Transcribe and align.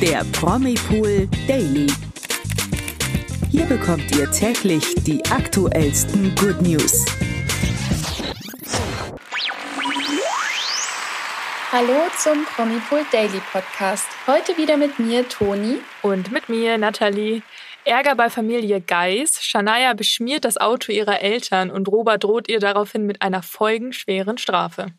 der 0.00 0.24
Promipool 0.32 1.28
Daily. 1.48 1.88
Hier 3.50 3.64
bekommt 3.64 4.14
ihr 4.16 4.30
täglich 4.30 4.94
die 5.04 5.24
aktuellsten 5.26 6.36
Good 6.36 6.62
News. 6.62 7.04
Hallo 11.72 11.94
zum 12.16 12.44
Promipool 12.44 13.04
Daily 13.10 13.40
Podcast. 13.52 14.06
Heute 14.28 14.56
wieder 14.56 14.76
mit 14.76 15.00
mir, 15.00 15.28
Toni. 15.28 15.78
Und 16.02 16.30
mit 16.30 16.48
mir, 16.48 16.78
Nathalie. 16.78 17.42
Ärger 17.84 18.14
bei 18.14 18.30
Familie 18.30 18.80
Geis. 18.80 19.42
Shania 19.42 19.94
beschmiert 19.94 20.44
das 20.44 20.58
Auto 20.58 20.92
ihrer 20.92 21.22
Eltern 21.22 21.72
und 21.72 21.88
Robert 21.88 22.22
droht 22.22 22.48
ihr 22.48 22.60
daraufhin 22.60 23.04
mit 23.04 23.20
einer 23.20 23.42
folgenschweren 23.42 24.38
Strafe. 24.38 24.92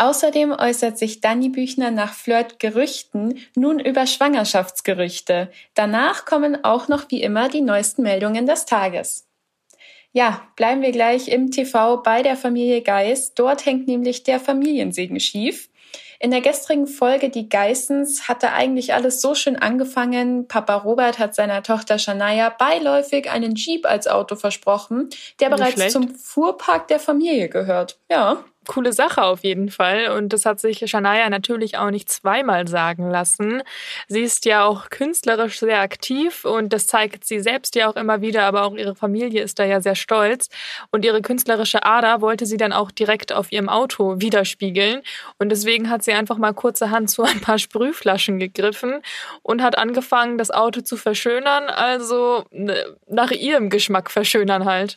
Außerdem 0.00 0.52
äußert 0.52 0.96
sich 0.96 1.20
Danny 1.20 1.48
Büchner 1.48 1.90
nach 1.90 2.12
Flirt-Gerüchten 2.12 3.38
nun 3.56 3.80
über 3.80 4.06
Schwangerschaftsgerüchte. 4.06 5.50
Danach 5.74 6.24
kommen 6.24 6.64
auch 6.64 6.86
noch 6.86 7.10
wie 7.10 7.20
immer 7.20 7.48
die 7.48 7.62
neuesten 7.62 8.02
Meldungen 8.02 8.46
des 8.46 8.64
Tages. 8.64 9.26
Ja, 10.12 10.48
bleiben 10.54 10.82
wir 10.82 10.92
gleich 10.92 11.28
im 11.28 11.50
TV 11.50 11.98
bei 11.98 12.22
der 12.22 12.36
Familie 12.36 12.80
Geis. 12.80 13.34
Dort 13.34 13.66
hängt 13.66 13.88
nämlich 13.88 14.22
der 14.22 14.38
Familiensegen 14.38 15.18
schief. 15.18 15.68
In 16.20 16.30
der 16.30 16.40
gestrigen 16.40 16.86
Folge 16.86 17.28
Die 17.28 17.48
Geissens 17.48 18.28
hatte 18.28 18.52
eigentlich 18.52 18.94
alles 18.94 19.20
so 19.20 19.34
schön 19.34 19.56
angefangen. 19.56 20.48
Papa 20.48 20.76
Robert 20.76 21.18
hat 21.18 21.34
seiner 21.34 21.62
Tochter 21.62 21.98
Shania 21.98 22.50
beiläufig 22.50 23.30
einen 23.30 23.54
Jeep 23.54 23.86
als 23.86 24.08
Auto 24.08 24.34
versprochen, 24.34 25.10
der 25.40 25.50
Nicht 25.50 25.58
bereits 25.58 25.74
schlecht. 25.74 25.92
zum 25.92 26.14
Fuhrpark 26.14 26.88
der 26.88 26.98
Familie 26.98 27.48
gehört. 27.48 27.98
Ja 28.10 28.44
coole 28.68 28.92
Sache 28.92 29.24
auf 29.24 29.42
jeden 29.42 29.70
Fall. 29.70 30.12
Und 30.16 30.32
das 30.32 30.46
hat 30.46 30.60
sich 30.60 30.88
Shania 30.88 31.28
natürlich 31.28 31.76
auch 31.76 31.90
nicht 31.90 32.08
zweimal 32.08 32.68
sagen 32.68 33.10
lassen. 33.10 33.62
Sie 34.06 34.20
ist 34.20 34.44
ja 34.44 34.64
auch 34.64 34.90
künstlerisch 34.90 35.58
sehr 35.58 35.80
aktiv 35.80 36.44
und 36.44 36.72
das 36.72 36.86
zeigt 36.86 37.24
sie 37.24 37.40
selbst 37.40 37.74
ja 37.74 37.90
auch 37.90 37.96
immer 37.96 38.20
wieder, 38.20 38.44
aber 38.44 38.62
auch 38.62 38.76
ihre 38.76 38.94
Familie 38.94 39.42
ist 39.42 39.58
da 39.58 39.64
ja 39.64 39.80
sehr 39.80 39.96
stolz. 39.96 40.48
Und 40.92 41.04
ihre 41.04 41.22
künstlerische 41.22 41.84
Ader 41.84 42.20
wollte 42.20 42.46
sie 42.46 42.56
dann 42.56 42.72
auch 42.72 42.92
direkt 42.92 43.32
auf 43.32 43.50
ihrem 43.50 43.68
Auto 43.68 44.20
widerspiegeln. 44.20 45.02
Und 45.38 45.48
deswegen 45.48 45.90
hat 45.90 46.04
sie 46.04 46.12
einfach 46.12 46.38
mal 46.38 46.52
kurzerhand 46.54 47.10
zu 47.10 47.22
ein 47.24 47.40
paar 47.40 47.58
Sprühflaschen 47.58 48.38
gegriffen 48.38 49.00
und 49.42 49.62
hat 49.62 49.76
angefangen, 49.76 50.38
das 50.38 50.50
Auto 50.50 50.82
zu 50.82 50.96
verschönern, 50.96 51.64
also 51.70 52.44
ne, 52.50 52.96
nach 53.08 53.30
ihrem 53.30 53.70
Geschmack 53.70 54.10
verschönern 54.10 54.64
halt. 54.66 54.96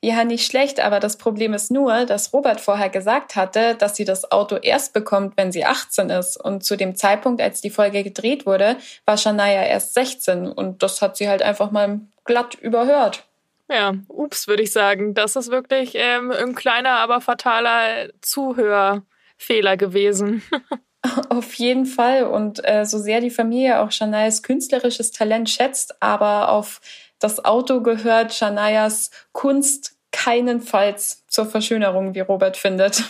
Ja, 0.00 0.22
nicht 0.22 0.46
schlecht, 0.46 0.78
aber 0.78 1.00
das 1.00 1.16
Problem 1.16 1.54
ist 1.54 1.72
nur, 1.72 2.06
dass 2.06 2.32
Robert 2.32 2.60
vorher 2.60 2.88
gesagt 2.88 3.34
hatte, 3.34 3.74
dass 3.74 3.96
sie 3.96 4.04
das 4.04 4.30
Auto 4.30 4.54
erst 4.54 4.92
bekommt, 4.92 5.36
wenn 5.36 5.50
sie 5.50 5.64
18 5.64 6.08
ist. 6.10 6.36
Und 6.36 6.62
zu 6.62 6.76
dem 6.76 6.94
Zeitpunkt, 6.94 7.42
als 7.42 7.60
die 7.60 7.70
Folge 7.70 8.04
gedreht 8.04 8.46
wurde, 8.46 8.76
war 9.06 9.16
Shania 9.16 9.64
erst 9.64 9.94
16. 9.94 10.46
Und 10.46 10.84
das 10.84 11.02
hat 11.02 11.16
sie 11.16 11.28
halt 11.28 11.42
einfach 11.42 11.72
mal 11.72 12.00
glatt 12.24 12.54
überhört. 12.54 13.24
Ja, 13.68 13.94
ups, 14.06 14.46
würde 14.46 14.62
ich 14.62 14.72
sagen. 14.72 15.14
Das 15.14 15.34
ist 15.34 15.50
wirklich 15.50 15.92
ähm, 15.94 16.30
ein 16.30 16.54
kleiner, 16.54 16.98
aber 16.98 17.20
fataler 17.20 18.08
Zuhörfehler 18.20 19.76
gewesen. 19.76 20.42
Auf 21.28 21.54
jeden 21.54 21.86
Fall. 21.86 22.22
Und 22.24 22.60
äh, 22.62 22.84
so 22.84 22.98
sehr 22.98 23.20
die 23.20 23.30
Familie 23.30 23.80
auch 23.80 23.90
Shanias 23.90 24.44
künstlerisches 24.44 25.10
Talent 25.10 25.50
schätzt, 25.50 26.00
aber 26.02 26.50
auf 26.50 26.80
das 27.18 27.44
Auto 27.44 27.80
gehört 27.82 28.32
Shanias 28.32 29.10
Kunst 29.32 29.96
keinenfalls 30.12 31.26
zur 31.28 31.46
Verschönerung, 31.46 32.14
wie 32.14 32.20
Robert 32.20 32.56
findet. 32.56 33.04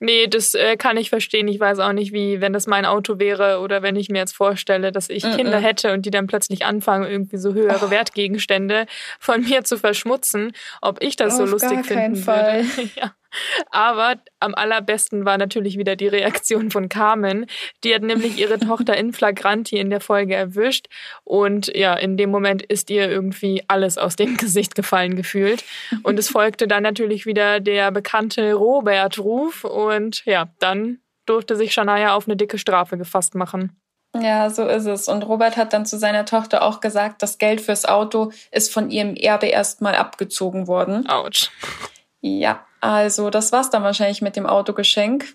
Nee, 0.00 0.28
das 0.28 0.54
äh, 0.54 0.76
kann 0.76 0.96
ich 0.96 1.10
verstehen. 1.10 1.48
Ich 1.48 1.58
weiß 1.58 1.80
auch 1.80 1.92
nicht, 1.92 2.12
wie, 2.12 2.40
wenn 2.40 2.52
das 2.52 2.68
mein 2.68 2.84
Auto 2.84 3.18
wäre 3.18 3.58
oder 3.58 3.82
wenn 3.82 3.96
ich 3.96 4.08
mir 4.08 4.18
jetzt 4.18 4.34
vorstelle, 4.34 4.92
dass 4.92 5.10
ich 5.10 5.24
mm 5.24 5.26
-mm. 5.26 5.36
Kinder 5.36 5.58
hätte 5.58 5.92
und 5.92 6.06
die 6.06 6.10
dann 6.10 6.28
plötzlich 6.28 6.64
anfangen, 6.64 7.10
irgendwie 7.10 7.36
so 7.36 7.52
höhere 7.52 7.86
oh. 7.86 7.90
Wertgegenstände 7.90 8.86
von 9.18 9.42
mir 9.42 9.64
zu 9.64 9.76
verschmutzen, 9.76 10.52
ob 10.80 11.02
ich 11.02 11.16
das 11.16 11.32
Auf 11.34 11.38
so 11.38 11.52
lustig 11.52 11.84
finden 11.84 12.24
würde. 12.24 12.64
ja. 12.94 13.12
Aber 13.70 14.16
am 14.40 14.54
allerbesten 14.54 15.24
war 15.24 15.38
natürlich 15.38 15.78
wieder 15.78 15.96
die 15.96 16.08
Reaktion 16.08 16.70
von 16.70 16.88
Carmen. 16.88 17.46
Die 17.84 17.94
hat 17.94 18.02
nämlich 18.02 18.38
ihre 18.38 18.58
Tochter 18.60 18.96
in 18.96 19.12
Flagranti 19.12 19.78
in 19.78 19.90
der 19.90 20.00
Folge 20.00 20.34
erwischt. 20.34 20.86
Und 21.24 21.74
ja, 21.76 21.94
in 21.94 22.16
dem 22.16 22.30
Moment 22.30 22.62
ist 22.62 22.90
ihr 22.90 23.10
irgendwie 23.10 23.62
alles 23.68 23.98
aus 23.98 24.16
dem 24.16 24.36
Gesicht 24.38 24.74
gefallen 24.74 25.16
gefühlt. 25.16 25.64
Und 26.02 26.18
es 26.18 26.28
folgte 26.28 26.66
dann 26.66 26.82
natürlich 26.82 27.26
wieder 27.26 27.60
der 27.60 27.90
bekannte 27.90 28.54
Robert-Ruf. 28.54 29.64
Und 29.64 30.24
ja, 30.24 30.48
dann 30.58 30.98
durfte 31.26 31.56
sich 31.56 31.72
Shania 31.72 32.14
auf 32.14 32.26
eine 32.26 32.36
dicke 32.36 32.58
Strafe 32.58 32.96
gefasst 32.96 33.34
machen. 33.34 33.76
Ja, 34.16 34.48
so 34.48 34.66
ist 34.66 34.86
es. 34.86 35.08
Und 35.08 35.22
Robert 35.22 35.56
hat 35.56 35.72
dann 35.72 35.84
zu 35.84 35.98
seiner 35.98 36.24
Tochter 36.24 36.62
auch 36.62 36.80
gesagt, 36.80 37.22
das 37.22 37.38
Geld 37.38 37.60
fürs 37.60 37.84
Auto 37.84 38.32
ist 38.50 38.72
von 38.72 38.90
ihrem 38.90 39.14
Erbe 39.14 39.46
erstmal 39.46 39.94
abgezogen 39.94 40.66
worden. 40.66 41.06
Autsch. 41.08 41.50
Ja, 42.20 42.66
also 42.80 43.30
das 43.30 43.52
war's 43.52 43.70
dann 43.70 43.82
wahrscheinlich 43.82 44.22
mit 44.22 44.36
dem 44.36 44.46
Autogeschenk. 44.46 45.34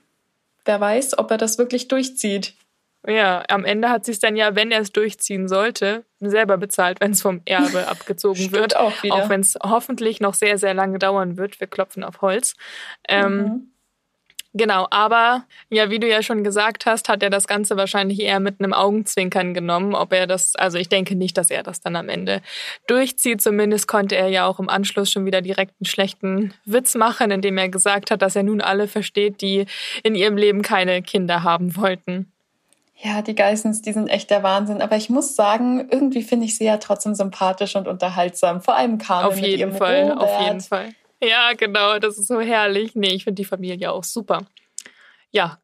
Wer 0.66 0.80
weiß, 0.80 1.18
ob 1.18 1.32
er 1.32 1.38
das 1.38 1.58
wirklich 1.58 1.88
durchzieht. 1.88 2.54
Ja, 3.06 3.44
am 3.50 3.66
Ende 3.66 3.90
hat 3.90 4.06
sie 4.06 4.12
es 4.12 4.20
dann 4.20 4.38
ja, 4.38 4.56
wenn 4.56 4.72
er 4.72 4.80
es 4.80 4.94
durchziehen 4.94 5.50
sollte, 5.50 6.06
selber 6.22 6.58
bezahlt, 6.58 7.02
wenn 7.02 7.12
es 7.12 7.22
vom 7.22 7.42
Erbe 7.46 7.88
abgezogen 7.90 8.54
wird. 8.54 8.78
Auch, 8.78 8.94
auch 9.10 9.30
wenn 9.30 9.42
es 9.42 9.58
hoffentlich 9.62 10.22
noch 10.22 10.34
sehr, 10.34 10.58
sehr 10.58 10.74
lange 10.74 11.00
dauern 11.00 11.38
wird. 11.38 11.60
Wir 11.60 11.68
klopfen 11.68 12.04
auf 12.04 12.22
Holz. 12.22 12.56
Ähm, 13.10 13.38
mhm. 13.38 13.73
Genau, 14.56 14.88
aber 14.92 15.46
ja, 15.70 15.90
wie 15.90 16.00
du 16.00 16.08
ja 16.08 16.22
schon 16.22 16.44
gesagt 16.44 16.86
hast, 16.86 17.10
hat 17.10 17.24
er 17.24 17.32
das 17.32 17.48
Ganze 17.48 17.76
wahrscheinlich 17.76 18.20
eher 18.20 18.40
mit 18.40 18.60
einem 18.60 18.72
Augenzwinkern 18.72 19.56
genommen. 19.56 19.96
Ob 19.96 20.14
er 20.14 20.28
das, 20.28 20.56
also 20.56 20.78
ich 20.78 20.90
denke 20.90 21.16
nicht, 21.16 21.40
dass 21.40 21.50
er 21.50 21.64
das 21.64 21.82
dann 21.82 21.96
am 21.96 22.08
Ende 22.08 22.42
durchzieht. 22.86 23.42
Zumindest 23.42 23.88
konnte 23.88 24.16
er 24.16 24.28
ja 24.28 24.46
auch 24.46 24.60
im 24.60 24.70
Anschluss 24.70 25.12
schon 25.12 25.26
wieder 25.26 25.42
direkt 25.42 25.74
einen 25.80 25.88
schlechten 25.88 26.54
Witz 26.66 26.94
machen, 26.94 27.32
indem 27.32 27.58
er 27.58 27.70
gesagt 27.70 28.12
hat, 28.12 28.22
dass 28.22 28.36
er 28.36 28.44
nun 28.44 28.62
alle 28.62 28.88
versteht, 28.88 29.42
die 29.42 29.66
in 30.04 30.14
ihrem 30.14 30.38
Leben 30.38 30.62
keine 30.62 31.02
Kinder 31.02 31.42
haben 31.42 31.76
wollten. 31.76 32.32
Ja, 33.04 33.24
die 33.24 33.34
Geissens, 33.36 33.82
die 33.82 33.92
sind 33.92 34.08
echt 34.08 34.30
der 34.30 34.44
Wahnsinn. 34.44 34.84
Aber 34.84 34.96
ich 34.96 35.10
muss 35.10 35.36
sagen, 35.36 35.90
irgendwie 35.90 36.22
finde 36.22 36.46
ich 36.46 36.58
sie 36.58 36.66
ja 36.66 36.78
trotzdem 36.78 37.16
sympathisch 37.16 37.76
und 37.76 37.88
unterhaltsam. 37.88 38.62
Vor 38.62 38.76
allem 38.76 39.00
Carmen 39.00 39.26
auf 39.26 39.36
jeden 39.36 39.50
mit 39.50 39.60
ihrem 39.60 39.74
Fall, 39.74 40.12
Robert. 40.12 40.22
Auf 40.22 40.42
jeden 40.42 40.62
Fall. 40.62 40.90
Ja, 41.24 41.54
genau, 41.54 42.00
das 42.00 42.18
ist 42.18 42.28
so 42.28 42.42
herrlich. 42.42 42.96
Nee, 42.96 43.16
ich 43.16 43.24
finde 43.24 43.42
die 43.42 43.46
Familie 43.46 43.92
auch 43.92 44.04
super. 44.04 44.46
Ja, 45.32 45.58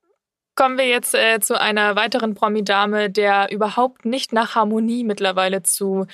kommen 0.55 0.77
wir 0.77 0.87
jetzt 0.87 1.15
äh, 1.15 1.39
zu 1.39 1.59
einer 1.59 1.95
weiteren 1.95 2.33
Promi-Dame, 2.33 3.09
der 3.09 3.51
überhaupt 3.51 4.05
nicht 4.05 4.31
nach 4.31 4.55
Harmonie 4.55 5.03
mittlerweile 5.03 5.63
zu 5.63 6.05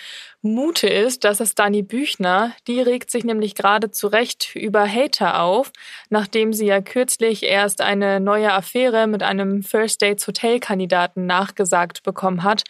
Mute 0.42 0.88
ist. 0.88 1.24
Das 1.24 1.40
ist 1.40 1.60
Dani 1.60 1.84
Büchner. 1.84 2.54
Die 2.68 2.80
regt 2.82 3.12
sich 3.12 3.24
nämlich 3.24 3.56
gerade 3.56 3.92
zu 3.92 4.08
Recht 4.08 4.56
über 4.56 4.88
Hater 4.88 5.42
auf, 5.42 5.72
nachdem 6.10 6.52
sie 6.54 6.66
ja 6.66 6.82
kürzlich 6.82 7.44
erst 7.44 7.82
eine 7.82 8.20
neue 8.20 8.52
Affäre 8.52 9.08
mit 9.08 9.24
einem 9.24 9.64
First 9.64 10.02
Dates 10.02 10.28
Hotel-Kandidaten 10.28 11.26
nachgesagt 11.26 12.04
bekommen 12.04 12.44
hat, 12.44 12.64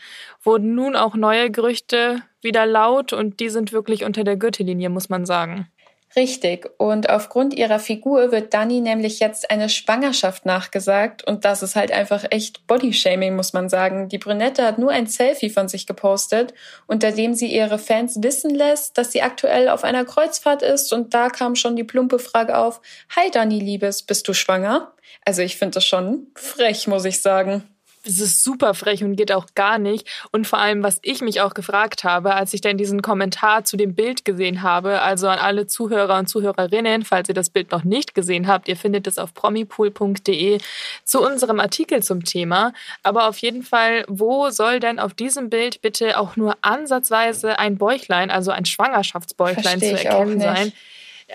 wurden 0.43 0.75
nun 0.75 0.95
auch 0.95 1.15
neue 1.15 1.51
Gerüchte 1.51 2.21
wieder 2.41 2.65
laut 2.65 3.13
und 3.13 3.39
die 3.39 3.49
sind 3.49 3.73
wirklich 3.73 4.03
unter 4.05 4.23
der 4.23 4.37
Gürtellinie, 4.37 4.89
muss 4.89 5.09
man 5.09 5.25
sagen. 5.25 5.69
Richtig. 6.15 6.69
Und 6.77 7.09
aufgrund 7.09 7.53
ihrer 7.53 7.79
Figur 7.79 8.31
wird 8.31 8.53
Dani 8.53 8.79
nämlich 8.79 9.19
jetzt 9.19 9.51
eine 9.51 9.67
Schwangerschaft 9.67 10.45
nachgesagt. 10.45 11.27
Und 11.27 11.43
das 11.43 11.61
ist 11.61 11.75
halt 11.75 11.91
einfach 11.91 12.23
echt 12.29 12.65
Bodyshaming, 12.67 13.35
muss 13.35 13.51
man 13.51 13.67
sagen. 13.67 14.07
Die 14.07 14.17
Brünette 14.17 14.65
hat 14.65 14.79
nur 14.79 14.91
ein 14.91 15.07
Selfie 15.07 15.49
von 15.49 15.67
sich 15.67 15.85
gepostet, 15.85 16.53
unter 16.87 17.11
dem 17.11 17.33
sie 17.33 17.53
ihre 17.53 17.77
Fans 17.77 18.23
wissen 18.23 18.55
lässt, 18.55 18.97
dass 18.97 19.11
sie 19.11 19.23
aktuell 19.23 19.67
auf 19.67 19.83
einer 19.83 20.05
Kreuzfahrt 20.05 20.61
ist. 20.61 20.93
Und 20.93 21.13
da 21.13 21.29
kam 21.29 21.55
schon 21.55 21.75
die 21.75 21.83
plumpe 21.83 22.19
Frage 22.19 22.57
auf, 22.57 22.79
Hi 23.13 23.29
Dani 23.29 23.59
Liebes, 23.59 24.03
bist 24.03 24.25
du 24.29 24.33
schwanger? 24.33 24.93
Also 25.25 25.41
ich 25.41 25.57
finde 25.57 25.75
das 25.75 25.85
schon 25.85 26.27
frech, 26.35 26.87
muss 26.87 27.03
ich 27.03 27.21
sagen 27.21 27.63
es 28.05 28.19
ist 28.19 28.43
super 28.43 28.73
frech 28.73 29.03
und 29.03 29.15
geht 29.15 29.31
auch 29.31 29.47
gar 29.55 29.79
nicht. 29.79 30.07
Und 30.31 30.47
vor 30.47 30.59
allem, 30.59 30.83
was 30.83 30.99
ich 31.01 31.21
mich 31.21 31.41
auch 31.41 31.53
gefragt 31.53 32.03
habe, 32.03 32.35
als 32.35 32.53
ich 32.53 32.61
dann 32.61 32.77
diesen 32.77 33.01
Kommentar 33.01 33.63
zu 33.63 33.77
dem 33.77 33.95
Bild 33.95 34.25
gesehen 34.25 34.61
habe, 34.61 35.01
also 35.01 35.27
an 35.27 35.39
alle 35.39 35.67
Zuhörer 35.67 36.17
und 36.19 36.27
Zuhörerinnen, 36.27 37.03
falls 37.03 37.29
ihr 37.29 37.35
das 37.35 37.49
Bild 37.49 37.71
noch 37.71 37.83
nicht 37.83 38.15
gesehen 38.15 38.47
habt, 38.47 38.67
ihr 38.67 38.77
findet 38.77 39.07
es 39.07 39.17
auf 39.17 39.33
promipool.de 39.33 40.59
zu 41.03 41.21
unserem 41.21 41.59
Artikel 41.59 42.03
zum 42.03 42.23
Thema. 42.23 42.73
Aber 43.03 43.27
auf 43.27 43.37
jeden 43.39 43.63
Fall, 43.63 44.05
wo 44.07 44.49
soll 44.49 44.79
denn 44.79 44.99
auf 44.99 45.13
diesem 45.13 45.49
Bild 45.49 45.81
bitte 45.81 46.19
auch 46.19 46.35
nur 46.35 46.57
ansatzweise 46.61 47.59
ein 47.59 47.77
Bäuchlein, 47.77 48.31
also 48.31 48.51
ein 48.51 48.65
Schwangerschaftsbäuchlein 48.65 49.79
zu 49.79 49.91
erkennen 49.91 50.39
sein? 50.39 50.73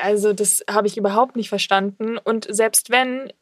Also 0.00 0.32
das 0.32 0.64
habe 0.70 0.86
ich 0.86 0.96
überhaupt 0.96 1.36
nicht 1.36 1.48
verstanden. 1.48 2.18
Und 2.18 2.46
selbst 2.48 2.90
wenn, 2.90 3.32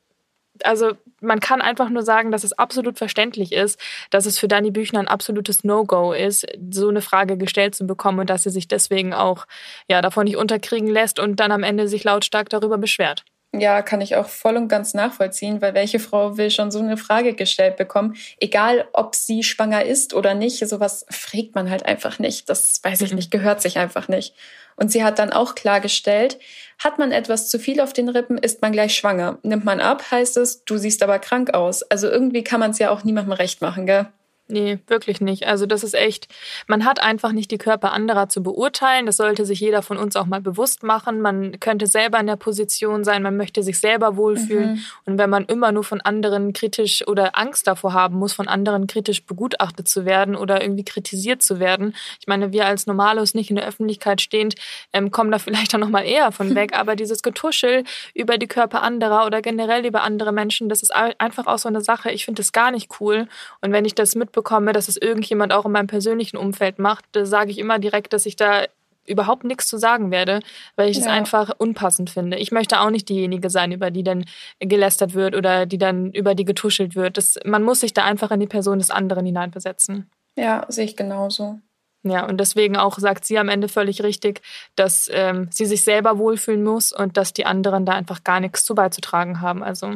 also 0.64 0.92
man 1.20 1.40
kann 1.40 1.60
einfach 1.60 1.88
nur 1.90 2.02
sagen, 2.02 2.30
dass 2.30 2.44
es 2.44 2.52
absolut 2.52 2.98
verständlich 2.98 3.52
ist, 3.52 3.80
dass 4.10 4.26
es 4.26 4.38
für 4.38 4.48
Dani 4.48 4.70
Büchner 4.70 5.00
ein 5.00 5.08
absolutes 5.08 5.64
No-Go 5.64 6.12
ist, 6.12 6.46
so 6.70 6.88
eine 6.88 7.00
Frage 7.00 7.36
gestellt 7.36 7.74
zu 7.74 7.86
bekommen 7.86 8.20
und 8.20 8.30
dass 8.30 8.44
sie 8.44 8.50
sich 8.50 8.68
deswegen 8.68 9.14
auch 9.14 9.46
ja 9.88 10.00
davon 10.02 10.24
nicht 10.24 10.36
unterkriegen 10.36 10.88
lässt 10.88 11.18
und 11.18 11.40
dann 11.40 11.52
am 11.52 11.62
Ende 11.62 11.88
sich 11.88 12.04
lautstark 12.04 12.48
darüber 12.48 12.78
beschwert. 12.78 13.24
Ja, 13.54 13.80
kann 13.80 14.02
ich 14.02 14.14
auch 14.14 14.28
voll 14.28 14.56
und 14.58 14.68
ganz 14.68 14.92
nachvollziehen, 14.92 15.62
weil 15.62 15.72
welche 15.72 16.00
Frau 16.00 16.36
will 16.36 16.50
schon 16.50 16.70
so 16.70 16.80
eine 16.80 16.98
Frage 16.98 17.32
gestellt 17.32 17.76
bekommen? 17.76 18.14
Egal, 18.38 18.86
ob 18.92 19.14
sie 19.14 19.42
schwanger 19.42 19.86
ist 19.86 20.12
oder 20.12 20.34
nicht, 20.34 20.58
sowas 20.68 21.06
fragt 21.08 21.54
man 21.54 21.70
halt 21.70 21.86
einfach 21.86 22.18
nicht. 22.18 22.50
Das 22.50 22.80
weiß 22.82 23.00
ich 23.00 23.10
mhm. 23.10 23.16
nicht, 23.16 23.30
gehört 23.30 23.62
sich 23.62 23.78
einfach 23.78 24.06
nicht. 24.06 24.34
Und 24.76 24.92
sie 24.92 25.02
hat 25.02 25.18
dann 25.18 25.32
auch 25.32 25.54
klargestellt, 25.54 26.38
hat 26.78 26.98
man 26.98 27.10
etwas 27.10 27.48
zu 27.48 27.58
viel 27.58 27.80
auf 27.80 27.94
den 27.94 28.10
Rippen, 28.10 28.36
ist 28.36 28.60
man 28.60 28.70
gleich 28.70 28.94
schwanger. 28.94 29.38
Nimmt 29.42 29.64
man 29.64 29.80
ab, 29.80 30.10
heißt 30.10 30.36
es, 30.36 30.64
du 30.64 30.76
siehst 30.76 31.02
aber 31.02 31.18
krank 31.18 31.54
aus. 31.54 31.82
Also 31.82 32.08
irgendwie 32.08 32.44
kann 32.44 32.60
man 32.60 32.72
es 32.72 32.78
ja 32.78 32.90
auch 32.90 33.02
niemandem 33.02 33.32
recht 33.32 33.62
machen, 33.62 33.86
gell? 33.86 34.08
Nee, 34.50 34.78
wirklich 34.86 35.20
nicht. 35.20 35.46
Also 35.46 35.66
das 35.66 35.84
ist 35.84 35.94
echt, 35.94 36.26
man 36.66 36.86
hat 36.86 37.02
einfach 37.02 37.32
nicht 37.32 37.50
die 37.50 37.58
Körper 37.58 37.92
anderer 37.92 38.30
zu 38.30 38.42
beurteilen. 38.42 39.04
Das 39.04 39.18
sollte 39.18 39.44
sich 39.44 39.60
jeder 39.60 39.82
von 39.82 39.98
uns 39.98 40.16
auch 40.16 40.24
mal 40.24 40.40
bewusst 40.40 40.82
machen. 40.82 41.20
Man 41.20 41.60
könnte 41.60 41.86
selber 41.86 42.18
in 42.18 42.26
der 42.26 42.36
Position 42.36 43.04
sein, 43.04 43.22
man 43.22 43.36
möchte 43.36 43.62
sich 43.62 43.78
selber 43.78 44.16
wohlfühlen. 44.16 44.72
Mhm. 44.72 44.84
Und 45.04 45.18
wenn 45.18 45.28
man 45.28 45.44
immer 45.44 45.70
nur 45.70 45.84
von 45.84 46.00
anderen 46.00 46.54
kritisch 46.54 47.06
oder 47.06 47.36
Angst 47.38 47.66
davor 47.66 47.92
haben 47.92 48.16
muss, 48.16 48.32
von 48.32 48.48
anderen 48.48 48.86
kritisch 48.86 49.22
begutachtet 49.24 49.86
zu 49.86 50.06
werden 50.06 50.34
oder 50.34 50.62
irgendwie 50.62 50.84
kritisiert 50.84 51.42
zu 51.42 51.60
werden. 51.60 51.94
Ich 52.18 52.26
meine, 52.26 52.50
wir 52.50 52.64
als 52.64 52.86
Normalos 52.86 53.34
nicht 53.34 53.50
in 53.50 53.56
der 53.56 53.66
Öffentlichkeit 53.66 54.22
stehend, 54.22 54.54
ähm, 54.94 55.10
kommen 55.10 55.30
da 55.30 55.38
vielleicht 55.38 55.74
auch 55.74 55.78
nochmal 55.78 56.06
eher 56.06 56.32
von 56.32 56.54
weg. 56.54 56.72
Aber 56.78 56.96
dieses 56.96 57.22
Getuschel 57.22 57.84
über 58.14 58.38
die 58.38 58.48
Körper 58.48 58.82
anderer 58.82 59.26
oder 59.26 59.42
generell 59.42 59.84
über 59.84 60.04
andere 60.04 60.32
Menschen, 60.32 60.70
das 60.70 60.82
ist 60.82 60.94
einfach 60.94 61.46
auch 61.46 61.58
so 61.58 61.68
eine 61.68 61.82
Sache. 61.82 62.10
Ich 62.12 62.24
finde 62.24 62.40
das 62.40 62.52
gar 62.52 62.70
nicht 62.70 62.98
cool. 62.98 63.28
Und 63.60 63.72
wenn 63.72 63.84
ich 63.84 63.94
das 63.94 64.14
mitbekomme, 64.14 64.37
mitbekomme, 64.38 64.72
dass 64.72 64.88
es 64.88 64.96
irgendjemand 64.96 65.52
auch 65.52 65.66
in 65.66 65.72
meinem 65.72 65.86
persönlichen 65.86 66.36
Umfeld 66.36 66.78
macht, 66.78 67.04
sage 67.14 67.50
ich 67.50 67.58
immer 67.58 67.78
direkt, 67.78 68.12
dass 68.12 68.26
ich 68.26 68.36
da 68.36 68.64
überhaupt 69.06 69.44
nichts 69.44 69.66
zu 69.66 69.78
sagen 69.78 70.10
werde, 70.10 70.40
weil 70.76 70.90
ich 70.90 70.98
es 70.98 71.06
einfach 71.06 71.50
unpassend 71.58 72.10
finde. 72.10 72.36
Ich 72.36 72.52
möchte 72.52 72.80
auch 72.80 72.90
nicht 72.90 73.08
diejenige 73.08 73.48
sein, 73.48 73.72
über 73.72 73.90
die 73.90 74.02
dann 74.02 74.26
gelästert 74.60 75.14
wird 75.14 75.34
oder 75.34 75.64
die 75.64 75.78
dann 75.78 76.12
über 76.12 76.34
die 76.34 76.44
getuschelt 76.44 76.94
wird. 76.94 77.16
Das, 77.16 77.38
man 77.44 77.62
muss 77.62 77.80
sich 77.80 77.94
da 77.94 78.04
einfach 78.04 78.30
in 78.30 78.40
die 78.40 78.46
Person 78.46 78.78
des 78.78 78.90
anderen 78.90 79.24
hineinversetzen. 79.24 80.10
Ja, 80.36 80.66
sehe 80.68 80.84
ich 80.84 80.94
genauso. 80.94 81.58
Ja, 82.04 82.26
und 82.26 82.38
deswegen 82.38 82.76
auch 82.76 82.98
sagt 82.98 83.24
sie 83.24 83.38
am 83.38 83.48
Ende 83.48 83.68
völlig 83.68 84.02
richtig, 84.02 84.42
dass 84.76 85.10
ähm, 85.12 85.48
sie 85.50 85.66
sich 85.66 85.82
selber 85.82 86.18
wohlfühlen 86.18 86.62
muss 86.62 86.92
und 86.92 87.16
dass 87.16 87.32
die 87.32 87.46
anderen 87.46 87.86
da 87.86 87.94
einfach 87.94 88.22
gar 88.24 88.40
nichts 88.40 88.64
zu 88.64 88.74
beizutragen 88.74 89.40
haben. 89.40 89.62
Also 89.62 89.94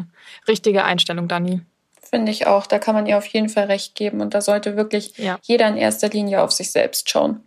richtige 0.48 0.84
Einstellung, 0.84 1.28
Dani. 1.28 1.60
Finde 2.12 2.30
ich 2.30 2.46
auch. 2.46 2.66
Da 2.66 2.78
kann 2.78 2.94
man 2.94 3.06
ihr 3.06 3.16
auf 3.16 3.26
jeden 3.26 3.48
Fall 3.48 3.64
recht 3.64 3.94
geben. 3.94 4.20
Und 4.20 4.34
da 4.34 4.40
sollte 4.40 4.76
wirklich 4.76 5.16
ja. 5.16 5.38
jeder 5.42 5.68
in 5.68 5.76
erster 5.76 6.08
Linie 6.08 6.42
auf 6.42 6.52
sich 6.52 6.70
selbst 6.70 7.08
schauen. 7.08 7.40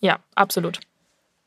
Ja, 0.00 0.18
absolut. 0.34 0.80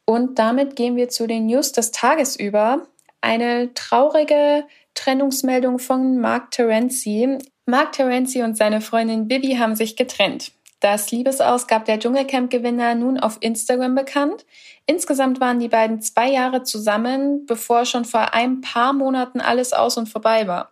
Und 0.05 0.39
damit 0.39 0.75
gehen 0.75 0.95
wir 0.95 1.09
zu 1.09 1.27
den 1.27 1.45
News 1.45 1.71
des 1.71 1.91
Tages 1.91 2.35
über. 2.35 2.87
Eine 3.21 3.73
traurige 3.73 4.63
Trennungsmeldung 4.95 5.77
von 5.77 6.17
Mark 6.17 6.51
Terenzi. 6.51 7.37
Mark 7.65 7.91
Terenzi 7.91 8.41
und 8.41 8.57
seine 8.57 8.81
Freundin 8.81 9.27
Bibi 9.27 9.57
haben 9.57 9.75
sich 9.75 9.95
getrennt. 9.95 10.51
Das 10.79 11.11
Liebesaus 11.11 11.67
gab 11.67 11.85
der 11.85 11.99
Dschungelcamp-Gewinner 11.99 12.95
nun 12.95 13.19
auf 13.19 13.37
Instagram 13.41 13.95
bekannt. 13.95 14.45
Insgesamt 14.85 15.39
waren 15.39 15.59
die 15.59 15.67
beiden 15.67 16.01
zwei 16.01 16.31
Jahre 16.31 16.63
zusammen, 16.63 17.45
bevor 17.45 17.85
schon 17.85 18.05
vor 18.05 18.33
ein 18.33 18.61
paar 18.61 18.93
Monaten 18.93 19.41
alles 19.41 19.73
aus 19.73 19.97
und 19.97 20.07
vorbei 20.07 20.47
war. 20.47 20.71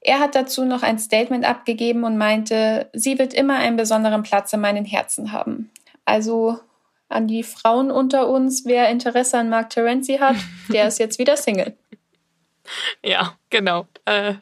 Er 0.00 0.18
hat 0.18 0.34
dazu 0.34 0.64
noch 0.64 0.82
ein 0.82 0.98
Statement 0.98 1.44
abgegeben 1.44 2.04
und 2.04 2.16
meinte, 2.16 2.88
sie 2.92 3.18
wird 3.18 3.34
immer 3.34 3.56
einen 3.56 3.76
besonderen 3.76 4.22
Platz 4.22 4.52
in 4.52 4.60
meinen 4.60 4.84
Herzen 4.84 5.32
haben. 5.32 5.70
Also 6.04 6.58
an 7.08 7.26
die 7.26 7.42
Frauen 7.42 7.90
unter 7.90 8.28
uns, 8.28 8.64
wer 8.64 8.88
Interesse 8.88 9.38
an 9.38 9.50
Mark 9.50 9.70
Terenzi 9.70 10.18
hat, 10.18 10.36
der 10.72 10.88
ist 10.88 10.98
jetzt 10.98 11.18
wieder 11.18 11.36
Single. 11.36 11.76
Ja, 13.02 13.36
genau. 13.48 13.88
Äh, 14.04 14.34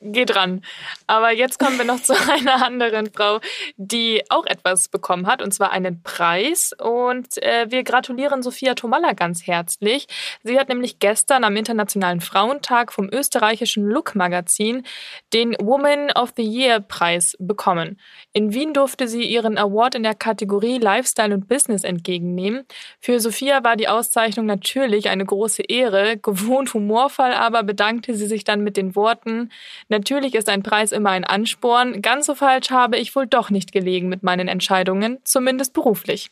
geh 0.00 0.24
dran. 0.24 0.62
Aber 1.06 1.32
jetzt 1.32 1.58
kommen 1.58 1.78
wir 1.78 1.84
noch 1.84 2.00
zu 2.00 2.12
einer 2.30 2.64
anderen 2.64 3.10
Frau, 3.12 3.40
die 3.76 4.22
auch 4.28 4.46
etwas 4.46 4.88
bekommen 4.88 5.26
hat, 5.26 5.42
und 5.42 5.52
zwar 5.52 5.70
einen 5.72 6.02
Preis. 6.02 6.72
Und 6.78 7.42
äh, 7.42 7.66
wir 7.70 7.82
gratulieren 7.82 8.42
Sophia 8.42 8.74
Tomalla 8.74 9.12
ganz 9.12 9.46
herzlich. 9.46 10.06
Sie 10.42 10.58
hat 10.58 10.68
nämlich 10.68 10.98
gestern 10.98 11.44
am 11.44 11.56
Internationalen 11.56 12.20
Frauentag 12.20 12.92
vom 12.92 13.08
österreichischen 13.10 13.86
Look-Magazin 13.86 14.84
den 15.32 15.56
Woman 15.60 16.10
of 16.12 16.32
the 16.36 16.44
Year 16.44 16.80
Preis 16.80 17.36
bekommen. 17.38 17.98
In 18.32 18.52
Wien 18.52 18.74
durfte 18.74 19.08
sie 19.08 19.22
ihren 19.24 19.58
Award 19.58 19.94
in 19.94 20.02
der 20.02 20.14
Kategorie 20.14 20.78
Lifestyle 20.78 21.34
und 21.34 21.48
Business 21.48 21.84
entgegennehmen. 21.84 22.64
Für 23.00 23.20
Sophia 23.20 23.64
war 23.64 23.76
die 23.76 23.88
Auszeichnung 23.88 24.46
natürlich 24.46 25.08
eine 25.08 25.24
große 25.24 25.62
Ehre. 25.62 26.18
Gewohnt 26.18 26.74
humorvoll 26.74 27.32
aber 27.32 27.62
bedankte 27.62 28.14
sie 28.14 28.26
sich 28.26 28.44
dann 28.44 28.62
mit 28.62 28.76
den 28.76 28.94
Worten, 28.96 29.50
Natürlich 29.88 30.34
ist 30.34 30.48
ein 30.48 30.62
Preis 30.62 30.92
immer 30.92 31.10
ein 31.10 31.24
Ansporn. 31.24 32.02
Ganz 32.02 32.26
so 32.26 32.34
falsch 32.34 32.70
habe 32.70 32.98
ich 32.98 33.16
wohl 33.16 33.26
doch 33.26 33.50
nicht 33.50 33.72
gelegen 33.72 34.08
mit 34.08 34.22
meinen 34.22 34.48
Entscheidungen, 34.48 35.18
zumindest 35.24 35.72
beruflich. 35.72 36.30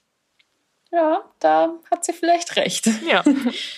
Ja, 0.93 1.25
da 1.41 1.75
hat 1.91 2.05
sie 2.05 2.13
vielleicht 2.13 2.57
recht. 2.57 2.89
Ja, 3.07 3.25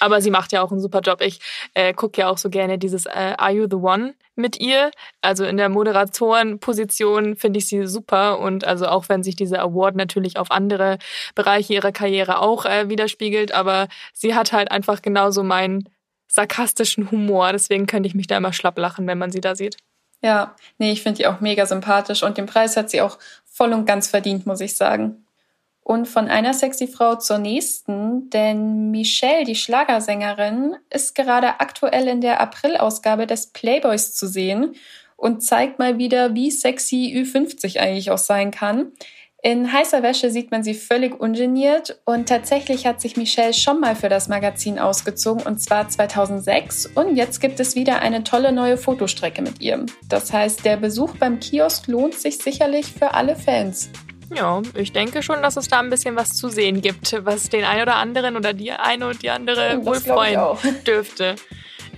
aber 0.00 0.20
sie 0.20 0.30
macht 0.30 0.52
ja 0.52 0.62
auch 0.62 0.70
einen 0.70 0.80
super 0.80 1.00
Job. 1.00 1.20
Ich 1.20 1.40
äh, 1.74 1.94
gucke 1.94 2.20
ja 2.20 2.28
auch 2.28 2.38
so 2.38 2.50
gerne 2.50 2.78
dieses 2.78 3.06
äh, 3.06 3.34
Are 3.38 3.52
You 3.52 3.66
the 3.68 3.76
One 3.76 4.14
mit 4.36 4.60
ihr. 4.60 4.90
Also 5.20 5.44
in 5.44 5.56
der 5.56 5.68
Moderatorenposition 5.68 7.36
finde 7.36 7.58
ich 7.58 7.66
sie 7.66 7.86
super 7.86 8.38
und 8.38 8.64
also 8.64 8.86
auch 8.86 9.08
wenn 9.08 9.22
sich 9.22 9.36
dieser 9.36 9.60
Award 9.60 9.96
natürlich 9.96 10.38
auf 10.38 10.50
andere 10.50 10.98
Bereiche 11.34 11.74
ihrer 11.74 11.92
Karriere 11.92 12.40
auch 12.40 12.64
äh, 12.66 12.88
widerspiegelt, 12.88 13.52
aber 13.52 13.88
sie 14.12 14.34
hat 14.34 14.52
halt 14.52 14.70
einfach 14.70 15.02
genauso 15.02 15.42
meinen 15.42 15.88
sarkastischen 16.28 17.10
Humor. 17.10 17.52
Deswegen 17.52 17.86
könnte 17.86 18.06
ich 18.06 18.14
mich 18.14 18.26
da 18.26 18.36
immer 18.36 18.52
schlapp 18.52 18.78
lachen, 18.78 19.06
wenn 19.06 19.18
man 19.18 19.32
sie 19.32 19.40
da 19.40 19.54
sieht. 19.54 19.76
Ja, 20.22 20.54
nee, 20.78 20.90
ich 20.90 21.02
finde 21.02 21.18
die 21.18 21.26
auch 21.26 21.40
mega 21.40 21.64
sympathisch 21.66 22.22
und 22.22 22.38
den 22.38 22.46
Preis 22.46 22.76
hat 22.76 22.90
sie 22.90 23.00
auch 23.00 23.18
voll 23.44 23.72
und 23.72 23.86
ganz 23.86 24.08
verdient, 24.08 24.46
muss 24.46 24.60
ich 24.60 24.76
sagen. 24.76 25.24
Und 25.88 26.06
von 26.06 26.28
einer 26.28 26.52
sexy 26.52 26.86
Frau 26.86 27.14
zur 27.14 27.38
nächsten, 27.38 28.28
denn 28.28 28.90
Michelle, 28.90 29.44
die 29.44 29.54
Schlagersängerin, 29.54 30.76
ist 30.90 31.14
gerade 31.14 31.60
aktuell 31.60 32.08
in 32.08 32.20
der 32.20 32.40
Aprilausgabe 32.40 33.26
des 33.26 33.52
Playboys 33.52 34.14
zu 34.14 34.26
sehen 34.26 34.74
und 35.16 35.42
zeigt 35.42 35.78
mal 35.78 35.96
wieder, 35.96 36.34
wie 36.34 36.50
sexy 36.50 37.14
Ü50 37.16 37.78
eigentlich 37.78 38.10
auch 38.10 38.18
sein 38.18 38.50
kann. 38.50 38.92
In 39.48 39.72
heißer 39.72 40.02
Wäsche 40.02 40.28
sieht 40.28 40.50
man 40.50 40.62
sie 40.62 40.74
völlig 40.74 41.18
ungeniert 41.18 41.98
und 42.04 42.28
tatsächlich 42.28 42.84
hat 42.84 43.00
sich 43.00 43.16
Michelle 43.16 43.54
schon 43.54 43.80
mal 43.80 43.96
für 43.96 44.10
das 44.10 44.28
Magazin 44.28 44.78
ausgezogen 44.78 45.42
und 45.46 45.58
zwar 45.58 45.88
2006 45.88 46.84
und 46.94 47.16
jetzt 47.16 47.40
gibt 47.40 47.58
es 47.58 47.74
wieder 47.74 48.00
eine 48.00 48.24
tolle 48.24 48.52
neue 48.52 48.76
Fotostrecke 48.76 49.40
mit 49.40 49.62
ihr. 49.62 49.86
Das 50.06 50.34
heißt, 50.34 50.66
der 50.66 50.76
Besuch 50.76 51.16
beim 51.16 51.40
Kiosk 51.40 51.86
lohnt 51.86 52.12
sich 52.12 52.36
sicherlich 52.36 52.92
für 52.92 53.14
alle 53.14 53.36
Fans. 53.36 53.88
Ja, 54.34 54.60
ich 54.74 54.92
denke 54.92 55.22
schon, 55.22 55.40
dass 55.40 55.56
es 55.56 55.66
da 55.66 55.78
ein 55.78 55.88
bisschen 55.88 56.14
was 56.14 56.34
zu 56.34 56.50
sehen 56.50 56.82
gibt, 56.82 57.16
was 57.24 57.48
den 57.48 57.64
einen 57.64 57.80
oder 57.80 57.96
anderen 57.96 58.36
oder 58.36 58.52
die 58.52 58.72
eine 58.72 59.08
und 59.08 59.22
die 59.22 59.30
andere 59.30 59.82
wohl 59.82 59.94
freuen 59.94 60.58
dürfte. 60.86 61.36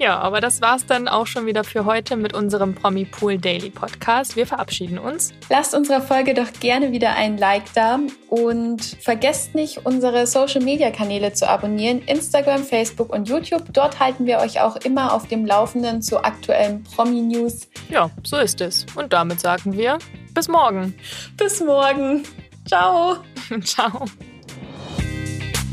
Ja, 0.01 0.19
aber 0.19 0.41
das 0.41 0.63
war's 0.63 0.87
dann 0.87 1.09
auch 1.09 1.27
schon 1.27 1.45
wieder 1.45 1.63
für 1.63 1.85
heute 1.85 2.17
mit 2.17 2.33
unserem 2.33 2.75
Promi 2.75 3.05
Pool 3.05 3.37
Daily 3.37 3.69
Podcast. 3.69 4.35
Wir 4.35 4.47
verabschieden 4.47 4.99
uns. 4.99 5.35
Lasst 5.51 5.75
unserer 5.75 6.01
Folge 6.01 6.33
doch 6.33 6.51
gerne 6.59 6.91
wieder 6.91 7.17
ein 7.17 7.37
Like 7.37 7.71
da 7.75 8.01
und 8.31 8.83
vergesst 8.83 9.55
nicht, 9.55 9.85
unsere 9.85 10.27
Social 10.27 10.63
Media 10.63 10.91
Kanäle 10.91 11.35
zu 11.35 11.47
abonnieren: 11.47 12.01
Instagram, 12.07 12.65
Facebook 12.65 13.13
und 13.13 13.29
YouTube. 13.29 13.65
Dort 13.75 14.01
halten 14.01 14.25
wir 14.25 14.39
euch 14.39 14.63
auch 14.63 14.77
immer 14.77 15.13
auf 15.13 15.29
dem 15.29 15.45
Laufenden 15.45 16.01
zu 16.01 16.25
aktuellen 16.25 16.83
Promi 16.83 17.21
News. 17.21 17.69
Ja, 17.91 18.11
so 18.25 18.39
ist 18.39 18.63
es. 18.63 18.87
Und 18.95 19.13
damit 19.13 19.41
sagen 19.41 19.75
wir 19.75 19.99
bis 20.33 20.49
morgen. 20.49 20.95
Bis 21.37 21.61
morgen. 21.61 22.23
Ciao. 22.67 23.19
Ciao. 23.65 24.07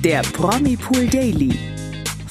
Der 0.04 0.22
Promi 0.34 0.76
Pool 0.76 1.08
Daily 1.08 1.77